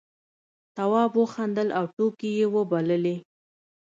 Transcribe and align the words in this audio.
تواب 0.75 1.11
وخندل 1.21 1.67
او 1.77 1.85
ټوکې 1.95 2.29
یې 2.39 2.45
وبللې. 2.55 3.15